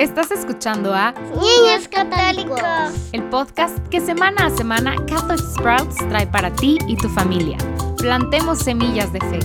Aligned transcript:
Estás 0.00 0.30
escuchando 0.30 0.94
a 0.94 1.12
Niños 1.12 1.86
Católicos, 1.90 2.62
el 3.12 3.22
podcast 3.24 3.86
que 3.88 4.00
semana 4.00 4.46
a 4.46 4.50
semana 4.50 4.96
Catholic 5.06 5.38
Sprouts 5.38 5.98
trae 6.08 6.26
para 6.26 6.50
ti 6.54 6.78
y 6.88 6.96
tu 6.96 7.10
familia. 7.10 7.58
Plantemos 7.98 8.60
semillas 8.60 9.12
de 9.12 9.20
fe. 9.20 9.40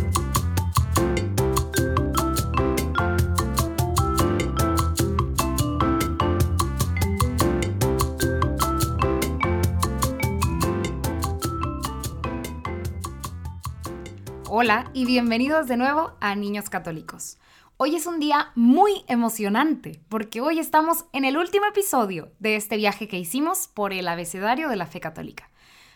Hola 14.47 14.89
y 14.93 15.05
bienvenidos 15.05 15.67
de 15.67 15.75
nuevo 15.75 16.13
a 16.21 16.33
Niños 16.35 16.69
Católicos. 16.69 17.37
Hoy 17.77 17.93
es 17.97 18.05
un 18.05 18.21
día 18.21 18.53
muy 18.55 19.03
emocionante 19.09 19.99
porque 20.07 20.39
hoy 20.39 20.59
estamos 20.59 21.03
en 21.11 21.25
el 21.25 21.35
último 21.35 21.65
episodio 21.65 22.31
de 22.39 22.55
este 22.55 22.77
viaje 22.77 23.09
que 23.09 23.19
hicimos 23.19 23.67
por 23.67 23.91
el 23.91 24.07
abecedario 24.07 24.69
de 24.69 24.77
la 24.77 24.85
fe 24.85 25.01
católica. 25.01 25.49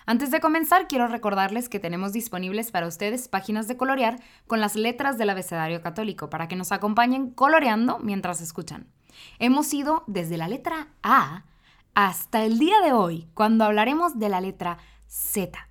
Antes 0.06 0.30
de 0.30 0.42
comenzar, 0.42 0.90
quiero 0.90 1.08
recordarles 1.08 1.70
que 1.70 1.80
tenemos 1.80 2.12
disponibles 2.12 2.72
para 2.72 2.86
ustedes 2.86 3.30
páginas 3.30 3.70
de 3.70 3.78
colorear 3.78 4.20
con 4.46 4.60
las 4.60 4.76
letras 4.76 5.18
del 5.18 5.30
abecedario 5.30 5.82
católico 5.82 6.30
para 6.30 6.50
que 6.50 6.58
nos 6.58 6.74
acompañen 6.74 7.30
coloreando 7.30 7.98
mientras 8.00 8.42
escuchan. 8.42 8.92
Hemos 9.40 9.74
ido 9.74 10.04
desde 10.06 10.36
la 10.36 10.50
letra 10.50 10.90
A 11.02 11.46
hasta 11.94 12.44
el 12.44 12.60
día 12.60 12.82
de 12.82 12.92
hoy, 12.92 13.30
cuando 13.34 13.64
hablaremos 13.64 14.20
de 14.20 14.28
la 14.28 14.42
letra 14.42 14.80
Z. 15.08 15.70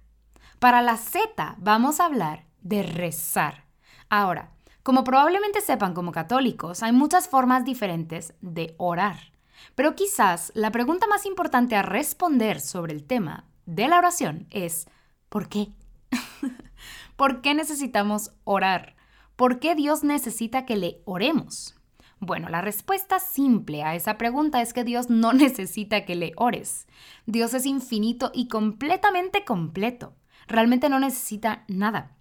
Para 0.59 0.81
la 0.81 0.97
Z 0.97 1.57
vamos 1.59 2.01
a 2.01 2.07
hablar 2.07 2.47
de 2.63 2.83
rezar. 2.83 3.69
Ahora, 4.09 4.53
como 4.83 5.05
probablemente 5.05 5.61
sepan 5.61 5.95
como 5.95 6.13
católicos, 6.13 6.83
hay 6.83 6.93
muchas 6.93 7.29
formas 7.29 7.65
diferentes 7.65 8.35
de 8.41 8.75
orar. 8.79 9.17
Pero 9.75 9.95
quizás 9.95 10.53
la 10.55 10.71
pregunta 10.71 11.07
más 11.07 11.27
importante 11.27 11.77
a 11.77 11.83
responder 11.83 12.61
sobre 12.61 12.95
el 12.95 13.05
tema 13.05 13.45
de 13.67 13.89
la 13.89 13.99
oración 13.99 14.47
es 14.51 14.89
¿por 15.29 15.49
qué? 15.49 15.73
¿Por 17.17 17.41
qué 17.41 17.55
necesitamos 17.55 18.33
orar? 18.45 18.97
¿Por 19.37 19.61
qué 19.61 19.75
Dios 19.75 20.05
necesita 20.05 20.65
que 20.65 20.77
le 20.77 21.03
oremos? 21.05 21.75
Bueno, 22.21 22.49
la 22.49 22.61
respuesta 22.61 23.21
simple 23.21 23.85
a 23.85 23.95
esa 23.95 24.19
pregunta 24.19 24.61
es 24.61 24.73
que 24.73 24.85
Dios 24.85 25.09
no 25.11 25.33
necesita 25.35 26.05
que 26.05 26.17
le 26.17 26.33
ores. 26.37 26.87
Dios 27.27 27.55
es 27.55 27.67
infinito 27.67 28.31
y 28.35 28.49
completamente 28.49 29.45
completo. 29.45 30.15
Realmente 30.49 30.89
no 30.89 30.99
necesita 30.99 31.65
nada. 31.69 32.18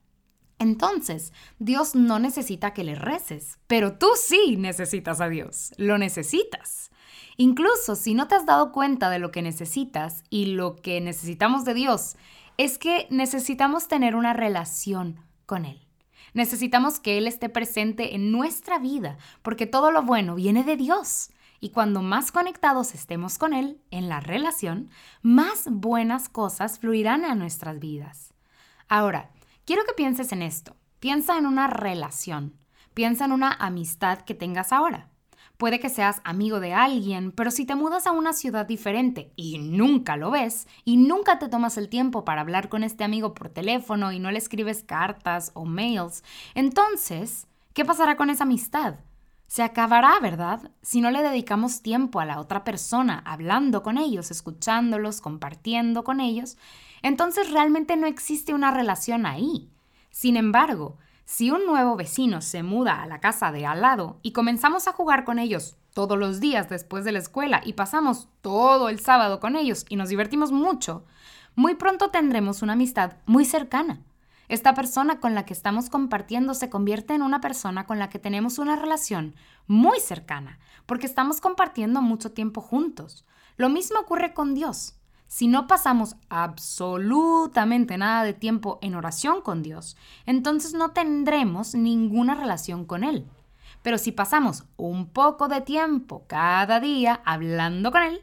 Entonces, 0.60 1.34
Dios 1.60 1.94
no 1.96 2.20
necesita 2.20 2.74
que 2.74 2.84
le 2.84 2.96
reces, 2.96 3.60
pero 3.68 3.98
tú 3.98 4.08
sí 4.16 4.58
necesitas 4.58 5.22
a 5.22 5.30
Dios, 5.30 5.74
lo 5.78 5.98
necesitas. 5.98 6.90
Incluso 7.38 7.96
si 7.96 8.16
no 8.16 8.28
te 8.28 8.36
has 8.36 8.48
dado 8.48 8.72
cuenta 8.72 9.12
de 9.12 9.20
lo 9.20 9.32
que 9.32 9.44
necesitas 9.44 10.24
y 10.32 10.48
lo 10.48 10.76
que 10.76 11.00
necesitamos 11.00 11.66
de 11.66 11.76
Dios, 11.76 12.18
es 12.58 12.80
que 12.80 13.08
necesitamos 13.12 13.88
tener 13.88 14.16
una 14.16 14.34
relación 14.34 15.22
con 15.46 15.66
Él. 15.66 15.88
Necesitamos 16.34 17.00
que 17.00 17.20
Él 17.20 17.28
esté 17.28 17.50
presente 17.50 18.16
en 18.16 18.32
nuestra 18.32 18.80
vida, 18.80 19.18
porque 19.44 19.68
todo 19.68 19.92
lo 19.92 20.02
bueno 20.02 20.34
viene 20.34 20.64
de 20.64 20.76
Dios. 20.76 21.30
Y 21.60 21.70
cuando 21.70 22.02
más 22.02 22.32
conectados 22.32 22.96
estemos 22.96 23.38
con 23.38 23.54
Él 23.54 23.82
en 23.92 24.10
la 24.10 24.20
relación, 24.20 24.90
más 25.22 25.66
buenas 25.70 26.30
cosas 26.30 26.80
fluirán 26.80 27.26
a 27.26 27.36
nuestras 27.36 27.80
vidas. 27.80 28.34
Ahora, 28.88 29.32
Quiero 29.68 29.84
que 29.84 29.92
pienses 29.92 30.32
en 30.32 30.44
esto. 30.44 30.78
Piensa 31.02 31.38
en 31.38 31.46
una 31.46 31.68
relación. 31.68 32.56
Piensa 32.94 33.26
en 33.26 33.34
una 33.34 33.52
amistad 33.52 34.20
que 34.20 34.34
tengas 34.34 34.72
ahora. 34.72 35.10
Puede 35.58 35.82
que 35.82 35.90
seas 35.90 36.22
amigo 36.24 36.62
de 36.62 36.74
alguien, 36.74 37.34
pero 37.34 37.52
si 37.52 37.66
te 37.66 37.76
mudas 37.76 38.08
a 38.08 38.14
una 38.14 38.32
ciudad 38.32 38.66
diferente 38.66 39.34
y 39.36 39.58
nunca 39.58 40.16
lo 40.16 40.32
ves 40.32 40.70
y 40.86 40.96
nunca 40.96 41.38
te 41.38 41.50
tomas 41.50 41.78
el 41.78 41.90
tiempo 41.90 42.24
para 42.24 42.40
hablar 42.40 42.70
con 42.70 42.86
este 42.86 43.04
amigo 43.04 43.34
por 43.34 43.50
teléfono 43.50 44.14
y 44.14 44.20
no 44.20 44.32
le 44.32 44.38
escribes 44.38 44.86
cartas 44.86 45.52
o 45.54 45.66
mails, 45.66 46.24
entonces, 46.56 47.48
¿qué 47.74 47.84
pasará 47.84 48.16
con 48.16 48.30
esa 48.30 48.46
amistad? 48.46 48.96
Se 49.48 49.64
acabará, 49.64 50.20
¿verdad? 50.22 50.72
Si 50.82 51.00
no 51.00 51.10
le 51.10 51.24
dedicamos 51.24 51.82
tiempo 51.82 52.20
a 52.20 52.26
la 52.26 52.40
otra 52.40 52.64
persona, 52.64 53.24
hablando 53.26 53.82
con 53.82 53.98
ellos, 53.98 54.30
escuchándolos, 54.30 55.22
compartiendo 55.22 56.04
con 56.04 56.20
ellos, 56.20 56.58
entonces 57.02 57.52
realmente 57.52 57.96
no 57.96 58.08
existe 58.08 58.54
una 58.54 58.72
relación 58.72 59.26
ahí. 59.26 59.70
Sin 60.12 60.36
embargo, 60.36 60.98
si 61.24 61.50
un 61.52 61.66
nuevo 61.66 61.96
vecino 61.96 62.42
se 62.42 62.62
muda 62.62 63.02
a 63.02 63.08
la 63.08 63.20
casa 63.20 63.52
de 63.52 63.66
al 63.66 63.82
lado 63.82 64.20
y 64.22 64.34
comenzamos 64.34 64.88
a 64.88 64.94
jugar 64.94 65.24
con 65.24 65.40
ellos 65.40 65.78
todos 65.94 66.18
los 66.18 66.40
días 66.40 66.70
después 66.70 67.06
de 67.06 67.12
la 67.12 67.20
escuela 67.20 67.62
y 67.66 67.74
pasamos 67.74 68.30
todo 68.42 68.90
el 68.90 69.00
sábado 69.00 69.40
con 69.40 69.56
ellos 69.56 69.86
y 69.90 69.96
nos 69.96 70.10
divertimos 70.10 70.52
mucho, 70.52 71.06
muy 71.56 71.76
pronto 71.76 72.12
tendremos 72.12 72.62
una 72.62 72.74
amistad 72.74 73.14
muy 73.26 73.46
cercana. 73.46 74.02
Esta 74.50 74.74
persona 74.74 75.20
con 75.20 75.36
la 75.36 75.46
que 75.46 75.54
estamos 75.54 75.90
compartiendo 75.90 76.54
se 76.54 76.70
convierte 76.70 77.14
en 77.14 77.22
una 77.22 77.42
persona 77.42 77.86
con 77.86 78.00
la 78.00 78.10
que 78.10 78.18
tenemos 78.18 78.60
una 78.60 78.78
relación 78.78 79.36
muy 79.68 80.00
cercana, 80.00 80.60
porque 80.86 81.06
estamos 81.06 81.42
compartiendo 81.42 82.02
mucho 82.02 82.32
tiempo 82.32 82.62
juntos. 82.62 83.26
Lo 83.58 83.68
mismo 83.68 84.00
ocurre 84.00 84.34
con 84.34 84.54
Dios. 84.54 84.96
Si 85.28 85.48
no 85.48 85.68
pasamos 85.68 86.16
absolutamente 86.30 87.98
nada 87.98 88.24
de 88.24 88.34
tiempo 88.34 88.80
en 88.82 88.96
oración 88.96 89.42
con 89.42 89.64
Dios, 89.64 89.98
entonces 90.26 90.74
no 90.74 90.92
tendremos 90.92 91.76
ninguna 91.76 92.34
relación 92.34 92.86
con 92.86 93.04
Él. 93.04 93.28
Pero 93.82 93.98
si 93.98 94.14
pasamos 94.14 94.64
un 94.78 95.08
poco 95.10 95.50
de 95.50 95.60
tiempo 95.60 96.24
cada 96.28 96.80
día 96.80 97.22
hablando 97.26 97.92
con 97.92 98.04
Él, 98.04 98.22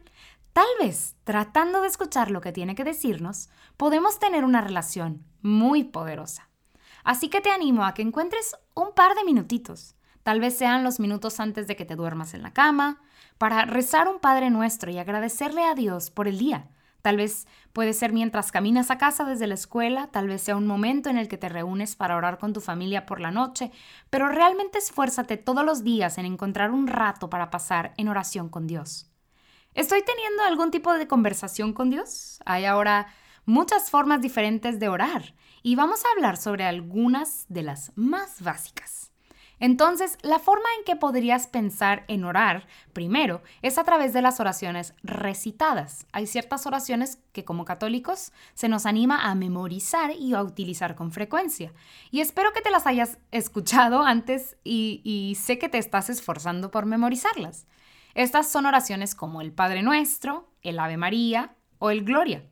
tal 0.55 0.67
vez 0.81 1.17
tratando 1.25 1.83
de 1.83 1.89
escuchar 1.89 2.31
lo 2.31 2.41
que 2.41 2.53
tiene 2.53 2.75
que 2.75 2.85
decirnos, 2.85 3.51
podemos 3.77 4.19
tener 4.19 4.47
una 4.47 4.63
relación 4.63 5.27
muy 5.43 5.85
poderosa. 5.85 6.49
Así 7.05 7.29
que 7.29 7.43
te 7.43 7.51
animo 7.51 7.85
a 7.85 7.93
que 7.93 8.01
encuentres 8.01 8.57
un 8.73 8.95
par 8.95 9.15
de 9.15 9.25
minutitos, 9.25 9.97
tal 10.23 10.41
vez 10.41 10.57
sean 10.57 10.83
los 10.83 10.99
minutos 10.99 11.39
antes 11.41 11.67
de 11.67 11.77
que 11.77 11.85
te 11.85 11.97
duermas 11.97 12.33
en 12.33 12.43
la 12.43 12.55
cama, 12.55 13.03
para 13.37 13.67
rezar 13.67 14.09
un 14.09 14.19
Padre 14.19 14.49
Nuestro 14.49 14.91
y 14.91 14.97
agradecerle 14.97 15.65
a 15.65 15.75
Dios 15.75 16.11
por 16.11 16.27
el 16.27 16.39
día 16.39 16.71
Tal 17.05 17.19
vez 17.19 17.47
puede 17.75 17.93
ser 17.93 18.15
mientras 18.15 18.51
caminas 18.51 18.91
a 18.91 18.97
casa 18.97 19.27
desde 19.27 19.47
la 19.47 19.53
escuela, 19.53 20.07
tal 20.07 20.27
vez 20.27 20.41
sea 20.41 20.57
un 20.57 20.67
momento 20.67 21.11
en 21.11 21.19
el 21.19 21.29
que 21.29 21.37
te 21.37 21.51
reúnes 21.51 21.97
para 21.97 22.17
orar 22.17 22.39
con 22.39 22.55
tu 22.55 22.63
familia 22.63 23.05
por 23.05 23.21
la 23.21 23.31
noche, 23.31 23.71
pero 24.09 24.29
realmente 24.29 24.79
esfuérzate 24.79 25.37
todos 25.37 25.67
los 25.67 25.85
días 25.85 26.17
en 26.17 26.25
encontrar 26.25 26.71
un 26.71 26.87
rato 26.87 27.29
para 27.29 27.51
pasar 27.51 27.93
en 27.99 28.09
oración 28.09 28.49
con 28.49 28.67
Dios. 28.67 29.14
¿Estoy 29.75 30.03
teniendo 30.03 30.45
algún 30.45 30.71
tipo 30.71 30.93
de 30.93 31.09
conversación 31.09 31.73
con 31.73 31.91
Dios? 31.91 32.39
Hay 32.47 32.65
ahora 32.65 33.09
muchas 33.45 33.91
formas 33.91 34.21
diferentes 34.21 34.79
de 34.79 34.89
orar 34.89 35.35
y 35.65 35.75
vamos 35.75 36.05
a 36.05 36.13
hablar 36.15 36.37
sobre 36.37 36.65
algunas 36.65 37.45
de 37.49 37.65
las 37.65 37.91
más 37.97 38.41
básicas. 38.41 39.11
Entonces, 39.59 40.17
la 40.23 40.39
forma 40.39 40.69
en 40.79 40.85
que 40.85 40.95
podrías 40.95 41.49
pensar 41.49 42.05
en 42.07 42.25
orar, 42.25 42.69
primero, 42.93 43.43
es 43.63 43.77
a 43.77 43.83
través 43.83 44.13
de 44.13 44.23
las 44.23 44.39
oraciones 44.39 44.95
recitadas. 45.03 46.07
Hay 46.13 46.29
ciertas 46.29 46.67
oraciones 46.67 47.19
que 47.33 47.45
como 47.45 47.65
católicos 47.65 48.33
se 48.55 48.69
nos 48.69 48.87
anima 48.87 49.29
a 49.29 49.35
memorizar 49.35 50.13
y 50.13 50.35
a 50.35 50.43
utilizar 50.43 50.95
con 50.95 51.11
frecuencia. 51.11 51.73
Y 52.13 52.21
espero 52.21 52.53
que 52.53 52.61
te 52.61 52.71
las 52.71 52.87
hayas 52.87 53.19
escuchado 53.33 54.03
antes 54.03 54.57
y, 54.63 55.01
y 55.03 55.35
sé 55.35 55.59
que 55.59 55.69
te 55.69 55.79
estás 55.79 56.11
esforzando 56.11 56.71
por 56.71 56.87
memorizarlas. 56.87 57.67
Estas 58.15 58.49
son 58.49 58.67
oraciones 58.67 59.15
como 59.15 59.41
el 59.41 59.53
Padre 59.53 59.83
Nuestro, 59.83 60.49
el 60.63 60.79
Ave 60.79 60.97
María 60.97 61.57
o 61.79 61.91
el 61.91 62.05
Gloria. 62.05 62.45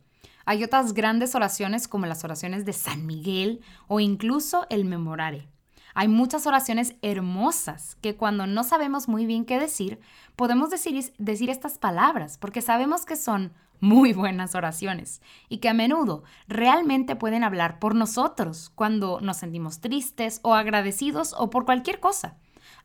Hay 0.45 0.65
otras 0.65 0.93
grandes 0.93 1.34
oraciones 1.34 1.87
como 1.87 2.06
las 2.06 2.25
oraciones 2.25 2.65
de 2.65 2.73
San 2.73 3.06
Miguel 3.06 3.61
o 3.87 4.00
incluso 4.00 4.67
el 4.71 4.84
Memorare. 4.84 5.49
Hay 5.95 6.09
muchas 6.09 6.47
oraciones 6.47 6.97
hermosas 7.03 7.97
que 8.00 8.17
cuando 8.17 8.47
no 8.47 8.65
sabemos 8.65 9.09
muy 9.09 9.27
bien 9.27 9.45
qué 9.45 9.61
decir, 9.61 10.00
podemos 10.37 10.70
decir, 10.70 11.12
decir 11.19 11.50
estas 11.50 11.79
palabras 11.79 12.38
porque 12.38 12.62
sabemos 12.62 13.05
que 13.05 13.17
son 13.17 13.53
muy 13.79 14.12
buenas 14.12 14.55
oraciones 14.55 15.20
y 15.49 15.58
que 15.58 15.69
a 15.69 15.75
menudo 15.75 16.25
realmente 16.49 17.15
pueden 17.15 17.44
hablar 17.44 17.79
por 17.79 17.94
nosotros 17.94 18.70
cuando 18.75 19.20
nos 19.20 19.38
sentimos 19.38 19.81
tristes 19.81 20.41
o 20.43 20.55
agradecidos 20.55 21.35
o 21.37 21.50
por 21.50 21.67
cualquier 21.67 22.00
cosa. 22.00 22.37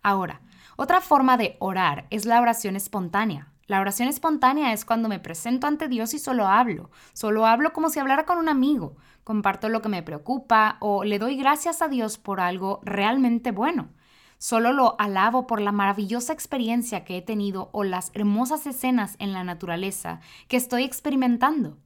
Ahora, 0.01 0.41
otra 0.75 1.01
forma 1.01 1.38
de 1.38 1.57
orar 1.59 2.07
es 2.09 2.25
la 2.25 2.41
oración 2.41 2.75
espontánea. 2.75 3.51
La 3.67 3.81
oración 3.81 4.07
espontánea 4.07 4.71
es 4.71 4.85
cuando 4.85 5.09
me 5.09 5.19
presento 5.19 5.67
ante 5.67 5.89
Dios 5.89 6.13
y 6.13 6.19
solo 6.19 6.47
hablo, 6.47 6.89
solo 7.11 7.45
hablo 7.45 7.73
como 7.73 7.89
si 7.89 7.99
hablara 7.99 8.25
con 8.25 8.38
un 8.38 8.47
amigo, 8.47 8.95
comparto 9.25 9.67
lo 9.67 9.81
que 9.81 9.89
me 9.89 10.03
preocupa 10.03 10.77
o 10.79 11.03
le 11.03 11.19
doy 11.19 11.35
gracias 11.35 11.81
a 11.81 11.89
Dios 11.89 12.17
por 12.17 12.39
algo 12.39 12.79
realmente 12.83 13.51
bueno. 13.51 13.89
Solo 14.38 14.71
lo 14.71 14.95
alabo 14.99 15.47
por 15.47 15.59
la 15.59 15.71
maravillosa 15.71 16.31
experiencia 16.31 17.03
que 17.03 17.17
he 17.17 17.21
tenido 17.21 17.69
o 17.73 17.83
las 17.83 18.11
hermosas 18.13 18.65
escenas 18.67 19.15
en 19.19 19.33
la 19.33 19.44
naturaleza 19.44 20.21
que 20.47 20.57
estoy 20.57 20.83
experimentando. 20.83 21.77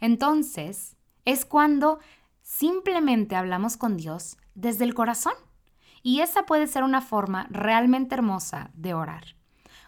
Entonces, 0.00 0.96
es 1.24 1.44
cuando 1.44 2.00
simplemente 2.42 3.36
hablamos 3.36 3.76
con 3.76 3.96
Dios 3.96 4.38
desde 4.54 4.84
el 4.84 4.94
corazón. 4.94 5.34
Y 6.02 6.20
esa 6.20 6.44
puede 6.46 6.66
ser 6.66 6.82
una 6.82 7.00
forma 7.00 7.46
realmente 7.50 8.14
hermosa 8.14 8.70
de 8.74 8.94
orar. 8.94 9.36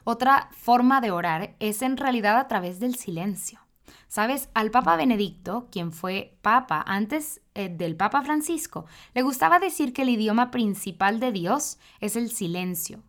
Otra 0.05 0.49
forma 0.53 1.01
de 1.01 1.11
orar 1.11 1.55
es 1.61 1.83
en 1.83 1.97
realidad 1.97 2.39
a 2.39 2.49
través 2.49 2.81
del 2.81 2.97
silencio. 2.97 3.61
Sabes, 4.09 4.49
al 4.55 4.71
Papa 4.71 4.97
Benedicto, 4.97 5.69
quien 5.71 5.93
fue 5.93 6.37
Papa 6.43 6.83
antes 6.85 7.41
eh, 7.55 7.69
del 7.69 7.97
Papa 7.97 8.23
Francisco, 8.23 8.87
le 9.15 9.23
gustaba 9.23 9.61
decir 9.61 9.93
que 9.93 10.03
el 10.03 10.09
idioma 10.09 10.51
principal 10.51 11.21
de 11.21 11.33
Dios 11.33 11.79
es 12.01 12.17
el 12.17 12.31
silencio. 12.31 13.05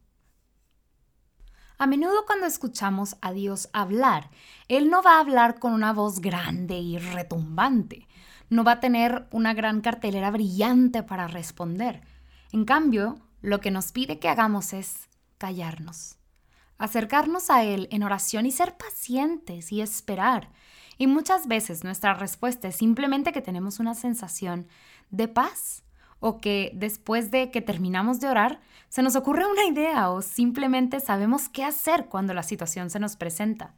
A 1.79 1.87
menudo 1.87 2.25
cuando 2.27 2.45
escuchamos 2.45 3.17
a 3.21 3.31
Dios 3.31 3.69
hablar, 3.73 4.29
Él 4.67 4.91
no 4.91 5.01
va 5.01 5.15
a 5.15 5.19
hablar 5.21 5.57
con 5.57 5.73
una 5.73 5.93
voz 5.93 6.21
grande 6.21 6.77
y 6.77 6.99
retumbante, 6.99 8.07
no 8.49 8.63
va 8.63 8.73
a 8.73 8.79
tener 8.79 9.27
una 9.31 9.55
gran 9.55 9.81
cartelera 9.81 10.29
brillante 10.29 11.01
para 11.01 11.27
responder. 11.27 12.03
En 12.51 12.65
cambio, 12.65 13.19
lo 13.41 13.59
que 13.59 13.71
nos 13.71 13.91
pide 13.91 14.19
que 14.19 14.29
hagamos 14.29 14.73
es 14.73 15.09
callarnos, 15.37 16.17
acercarnos 16.77 17.49
a 17.49 17.63
Él 17.63 17.87
en 17.91 18.03
oración 18.03 18.45
y 18.45 18.51
ser 18.51 18.77
pacientes 18.77 19.71
y 19.71 19.81
esperar 19.81 20.49
y 21.01 21.07
muchas 21.07 21.47
veces 21.47 21.83
nuestra 21.83 22.13
respuesta 22.13 22.67
es 22.67 22.75
simplemente 22.75 23.31
que 23.31 23.41
tenemos 23.41 23.79
una 23.79 23.95
sensación 23.95 24.67
de 25.09 25.27
paz 25.27 25.81
o 26.19 26.37
que 26.37 26.71
después 26.75 27.31
de 27.31 27.49
que 27.49 27.59
terminamos 27.59 28.19
de 28.19 28.27
orar 28.27 28.61
se 28.87 29.01
nos 29.01 29.15
ocurre 29.15 29.47
una 29.47 29.65
idea 29.65 30.11
o 30.11 30.21
simplemente 30.21 30.99
sabemos 30.99 31.49
qué 31.49 31.63
hacer 31.63 32.05
cuando 32.05 32.35
la 32.35 32.43
situación 32.43 32.91
se 32.91 32.99
nos 32.99 33.15
presenta. 33.15 33.73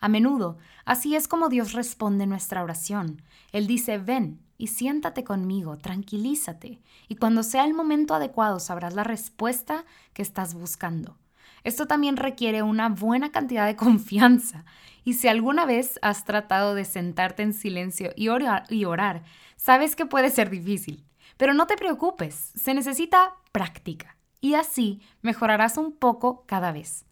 A 0.00 0.08
menudo, 0.08 0.58
así 0.84 1.16
es 1.16 1.28
como 1.28 1.48
Dios 1.48 1.72
responde 1.72 2.26
nuestra 2.26 2.62
oración. 2.62 3.22
Él 3.52 3.66
dice, 3.66 3.98
ven 3.98 4.40
y 4.56 4.68
siéntate 4.68 5.24
conmigo, 5.24 5.76
tranquilízate, 5.78 6.80
y 7.08 7.16
cuando 7.16 7.42
sea 7.42 7.64
el 7.64 7.74
momento 7.74 8.14
adecuado 8.14 8.60
sabrás 8.60 8.94
la 8.94 9.04
respuesta 9.04 9.84
que 10.12 10.22
estás 10.22 10.54
buscando. 10.54 11.16
Esto 11.64 11.86
también 11.86 12.16
requiere 12.16 12.62
una 12.62 12.88
buena 12.88 13.30
cantidad 13.30 13.66
de 13.66 13.76
confianza. 13.76 14.64
Y 15.04 15.14
si 15.14 15.28
alguna 15.28 15.64
vez 15.64 15.98
has 16.02 16.24
tratado 16.24 16.74
de 16.74 16.84
sentarte 16.84 17.42
en 17.42 17.54
silencio 17.54 18.10
y 18.16 18.28
orar, 18.28 18.64
y 18.68 18.84
orar, 18.84 19.22
sabes 19.56 19.96
que 19.96 20.06
puede 20.06 20.30
ser 20.30 20.50
difícil. 20.50 21.04
Pero 21.36 21.54
no 21.54 21.66
te 21.66 21.76
preocupes, 21.76 22.52
se 22.54 22.74
necesita 22.74 23.36
práctica. 23.52 24.16
Y 24.40 24.54
así 24.54 25.00
mejorarás 25.22 25.78
un 25.78 25.92
poco 25.92 26.44
cada 26.46 26.72
vez. 26.72 27.07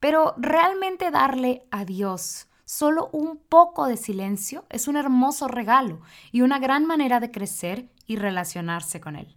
Pero 0.00 0.34
realmente 0.38 1.10
darle 1.10 1.66
a 1.70 1.84
Dios 1.84 2.48
solo 2.64 3.10
un 3.12 3.36
poco 3.36 3.86
de 3.86 3.96
silencio 3.96 4.64
es 4.70 4.88
un 4.88 4.96
hermoso 4.96 5.48
regalo 5.48 6.00
y 6.32 6.42
una 6.42 6.58
gran 6.58 6.86
manera 6.86 7.20
de 7.20 7.30
crecer 7.30 7.88
y 8.06 8.16
relacionarse 8.16 9.00
con 9.00 9.16
Él. 9.16 9.36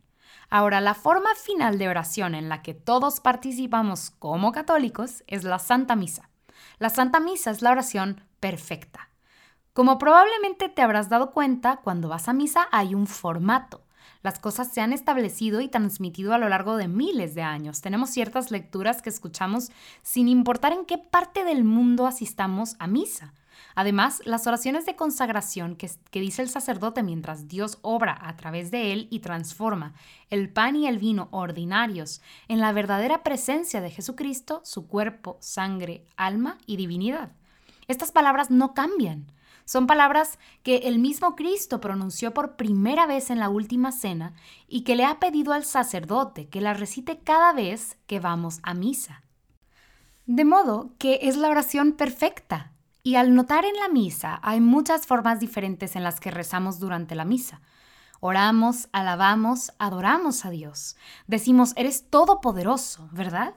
Ahora, 0.50 0.82
la 0.82 0.94
forma 0.94 1.34
final 1.36 1.78
de 1.78 1.90
oración 1.90 2.36
en 2.36 2.48
la 2.48 2.62
que 2.62 2.74
todos 2.74 3.20
participamos 3.20 4.12
como 4.12 4.52
católicos 4.52 5.24
es 5.28 5.44
la 5.44 5.60
Santa 5.60 5.96
Misa. 5.96 6.30
La 6.80 6.90
Santa 6.90 7.20
Misa 7.20 7.52
es 7.52 7.62
la 7.62 7.72
oración 7.72 8.22
perfecta. 8.40 9.10
Como 9.74 9.98
probablemente 9.98 10.70
te 10.70 10.84
habrás 10.84 11.10
dado 11.10 11.32
cuenta, 11.32 11.78
cuando 11.78 12.08
vas 12.08 12.30
a 12.30 12.34
misa 12.34 12.68
hay 12.72 12.94
un 12.94 13.08
formato. 13.08 13.82
Las 14.22 14.40
cosas 14.40 14.72
se 14.72 14.82
han 14.82 14.94
establecido 14.94 15.62
y 15.62 15.68
transmitido 15.68 16.34
a 16.34 16.38
lo 16.38 16.50
largo 16.50 16.78
de 16.78 16.88
miles 16.88 17.36
de 17.36 17.44
años. 17.44 17.82
Tenemos 17.82 18.10
ciertas 18.10 18.52
lecturas 18.52 19.02
que 19.02 19.10
escuchamos 19.10 19.72
sin 20.02 20.28
importar 20.28 20.74
en 20.74 20.86
qué 20.86 20.98
parte 20.98 21.44
del 21.44 21.64
mundo 21.64 22.08
asistamos 22.08 22.76
a 22.80 22.88
misa. 22.88 23.34
Además, 23.76 24.22
las 24.26 24.46
oraciones 24.46 24.86
de 24.86 24.96
consagración 24.96 25.76
que, 25.76 25.90
dice 26.12 26.42
el 26.42 26.50
sacerdote 26.50 27.02
mientras 27.02 27.48
Dios 27.48 27.80
obra 27.82 28.18
a 28.22 28.36
través 28.36 28.72
de 28.72 28.94
él 28.94 29.08
y 29.10 29.20
transforma 29.20 29.94
el 30.30 30.50
pan 30.50 30.76
y 30.76 30.88
el 30.88 31.00
vino 31.00 31.28
ordinarios 31.32 32.22
en 32.48 32.60
la 32.60 32.72
verdadera 32.72 33.24
presencia 33.24 33.82
de 33.82 33.90
Jesucristo, 33.90 34.62
su 34.64 34.88
cuerpo, 34.88 35.38
sangre, 35.40 36.06
alma 36.18 36.58
y 36.66 36.78
divinidad. 36.78 37.32
Estas 37.88 38.12
palabras 38.12 38.52
no 38.52 38.74
cambian. 38.74 39.32
Son 39.66 39.88
palabras 39.88 40.40
que 40.62 40.78
el 40.78 41.00
mismo 41.00 41.36
Cristo 41.36 41.80
pronunció 41.80 42.34
por 42.34 42.56
primera 42.56 43.06
vez 43.06 43.30
en 43.30 43.40
la 43.40 43.50
última 43.50 43.92
cena 43.92 44.34
y 44.68 44.82
que 44.82 44.96
le 44.96 45.06
ha 45.06 45.20
pedido 45.20 45.54
al 45.54 45.64
sacerdote 45.64 46.48
que 46.48 46.62
las 46.62 46.80
recite 46.80 47.20
cada 47.20 47.54
vez 47.54 47.98
que 48.08 48.20
vamos 48.20 48.60
a 48.64 48.74
misa. 48.74 49.24
De 50.26 50.46
modo 50.46 50.92
que 50.98 51.20
es 51.24 51.38
la 51.38 51.50
oración 51.50 51.94
perfecta, 51.94 52.72
y 53.06 53.16
al 53.16 53.36
notar 53.36 53.66
en 53.66 53.76
la 53.76 53.90
misa 53.90 54.40
hay 54.42 54.62
muchas 54.62 55.06
formas 55.06 55.42
diferentes 55.42 55.98
en 55.98 56.04
las 56.04 56.22
que 56.22 56.32
rezamos 56.32 56.80
durante 56.80 57.16
la 57.16 57.26
misa. 57.26 57.62
Oramos, 58.22 58.88
alabamos, 58.94 59.74
adoramos 59.80 60.46
a 60.46 60.50
Dios. 60.50 60.96
Decimos, 61.28 61.74
eres 61.76 62.10
todopoderoso, 62.10 63.10
¿verdad? 63.12 63.54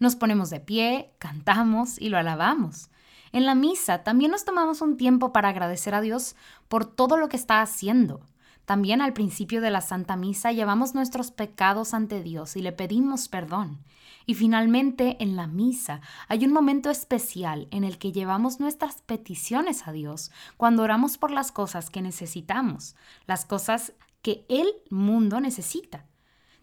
Nos 0.00 0.16
ponemos 0.16 0.50
de 0.50 0.58
pie, 0.58 1.12
cantamos 1.20 2.00
y 2.00 2.08
lo 2.08 2.18
alabamos. 2.18 2.90
En 3.32 3.46
la 3.46 3.54
misa 3.54 4.02
también 4.02 4.30
nos 4.32 4.44
tomamos 4.44 4.80
un 4.80 4.96
tiempo 4.96 5.32
para 5.32 5.48
agradecer 5.48 5.94
a 5.94 6.00
Dios 6.00 6.34
por 6.68 6.84
todo 6.84 7.16
lo 7.16 7.28
que 7.28 7.36
está 7.36 7.62
haciendo. 7.62 8.20
También 8.64 9.00
al 9.00 9.12
principio 9.12 9.60
de 9.60 9.70
la 9.70 9.80
Santa 9.80 10.16
Misa 10.16 10.52
llevamos 10.52 10.94
nuestros 10.94 11.30
pecados 11.30 11.94
ante 11.94 12.22
Dios 12.22 12.56
y 12.56 12.62
le 12.62 12.72
pedimos 12.72 13.28
perdón. 13.28 13.78
Y 14.26 14.34
finalmente 14.34 15.16
en 15.20 15.34
la 15.34 15.46
misa 15.46 16.00
hay 16.28 16.44
un 16.44 16.52
momento 16.52 16.90
especial 16.90 17.66
en 17.70 17.84
el 17.84 17.98
que 17.98 18.12
llevamos 18.12 18.60
nuestras 18.60 19.02
peticiones 19.02 19.88
a 19.88 19.92
Dios 19.92 20.30
cuando 20.56 20.82
oramos 20.82 21.18
por 21.18 21.30
las 21.30 21.50
cosas 21.50 21.90
que 21.90 22.02
necesitamos, 22.02 22.94
las 23.26 23.44
cosas 23.44 23.92
que 24.22 24.44
el 24.48 24.68
mundo 24.88 25.40
necesita. 25.40 26.04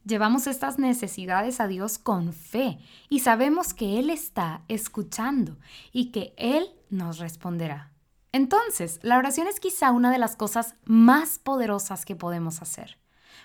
Llevamos 0.07 0.47
estas 0.47 0.79
necesidades 0.79 1.59
a 1.59 1.67
Dios 1.67 1.97
con 1.97 2.31
fe 2.31 2.79
y 3.09 3.19
sabemos 3.19 3.73
que 3.73 3.99
Él 3.99 4.09
está 4.09 4.61
escuchando 4.69 5.57
y 5.91 6.11
que 6.11 6.33
Él 6.37 6.69
nos 6.89 7.17
responderá. 7.17 7.91
Entonces, 8.31 9.01
la 9.03 9.17
oración 9.17 9.47
es 9.47 9.59
quizá 9.59 9.91
una 9.91 10.09
de 10.09 10.17
las 10.17 10.37
cosas 10.37 10.75
más 10.85 11.39
poderosas 11.39 12.05
que 12.05 12.15
podemos 12.15 12.61
hacer. 12.61 12.97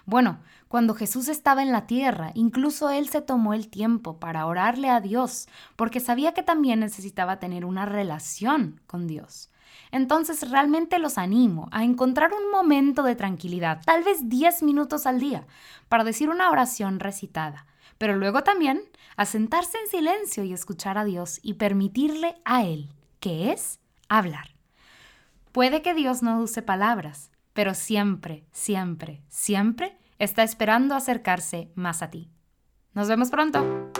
Bueno, 0.06 0.38
cuando 0.69 0.94
Jesús 0.94 1.26
estaba 1.26 1.62
en 1.62 1.73
la 1.73 1.88
tierra, 1.88 2.31
incluso 2.35 2.91
Él 2.91 3.09
se 3.09 3.23
tomó 3.23 3.55
el 3.55 3.67
tiempo 3.69 4.20
para 4.20 4.47
orarle 4.47 4.88
a 4.88 5.00
Dios, 5.00 5.49
porque 5.75 5.99
sabía 5.99 6.32
que 6.32 6.44
también 6.44 6.79
necesitaba 6.79 7.41
tener 7.41 7.64
una 7.64 7.87
relación 7.87 8.81
con 8.87 9.09
Dios. 9.09 9.50
Entonces 9.91 10.51
realmente 10.51 10.99
los 10.99 11.19
animo 11.19 11.69
a 11.71 11.85
encontrar 11.85 12.33
un 12.33 12.51
momento 12.51 13.03
de 13.03 13.15
tranquilidad, 13.15 13.83
tal 13.85 14.03
vez 14.05 14.29
10 14.29 14.63
minutos 14.63 15.07
al 15.07 15.21
día, 15.21 15.47
para 15.89 16.05
decir 16.05 16.31
una 16.31 16.51
oración 16.51 17.01
recitada, 17.01 17.67
pero 17.99 18.17
luego 18.17 18.43
también 18.43 18.83
a 19.17 19.27
sentarse 19.27 19.79
en 19.79 19.89
silencio 19.89 20.45
y 20.45 20.53
escuchar 20.53 20.99
a 20.99 21.05
Dios 21.05 21.39
y 21.43 21.55
permitirle 21.55 22.37
a 22.45 22.64
Él, 22.64 22.91
que 23.21 23.52
es 23.52 23.81
hablar. 24.09 24.55
Puede 25.52 25.83
que 25.83 25.95
Dios 25.95 26.23
no 26.23 26.41
use 26.41 26.62
palabras, 26.62 27.31
pero 27.52 27.75
siempre, 27.75 28.45
siempre, 28.52 29.23
siempre 29.29 29.99
está 30.19 30.43
esperando 30.43 30.95
acercarse 30.95 31.71
más 31.75 32.02
a 32.02 32.11
ti. 32.11 32.31
Nos 32.95 33.09
vemos 33.09 33.31
pronto. 33.31 33.91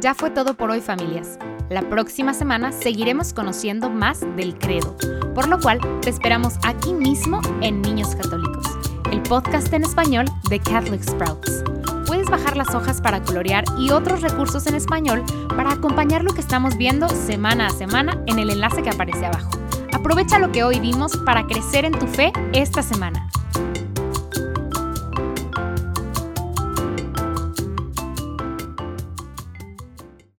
Ya 0.00 0.14
fue 0.14 0.30
todo 0.30 0.54
por 0.54 0.70
hoy 0.70 0.80
familias. 0.80 1.38
La 1.70 1.88
próxima 1.88 2.34
semana 2.34 2.72
seguiremos 2.72 3.32
conociendo 3.32 3.88
más 3.88 4.20
del 4.36 4.58
credo, 4.58 4.96
por 5.34 5.48
lo 5.48 5.58
cual 5.58 5.80
te 6.02 6.10
esperamos 6.10 6.54
aquí 6.62 6.92
mismo 6.92 7.40
en 7.62 7.80
Niños 7.80 8.14
Católicos, 8.14 8.66
el 9.10 9.22
podcast 9.22 9.72
en 9.72 9.82
español 9.82 10.26
de 10.50 10.60
Catholic 10.60 11.02
Sprouts. 11.02 11.64
Puedes 12.06 12.28
bajar 12.28 12.58
las 12.58 12.74
hojas 12.74 13.00
para 13.00 13.22
colorear 13.22 13.64
y 13.78 13.90
otros 13.90 14.20
recursos 14.20 14.66
en 14.66 14.74
español 14.74 15.24
para 15.56 15.72
acompañar 15.72 16.22
lo 16.22 16.34
que 16.34 16.42
estamos 16.42 16.76
viendo 16.76 17.08
semana 17.08 17.68
a 17.68 17.70
semana 17.70 18.22
en 18.26 18.38
el 18.38 18.50
enlace 18.50 18.82
que 18.82 18.90
aparece 18.90 19.24
abajo. 19.24 19.50
Aprovecha 19.92 20.38
lo 20.38 20.52
que 20.52 20.64
hoy 20.64 20.80
vimos 20.80 21.16
para 21.24 21.46
crecer 21.46 21.86
en 21.86 21.98
tu 21.98 22.06
fe 22.06 22.30
esta 22.52 22.82
semana. 22.82 23.30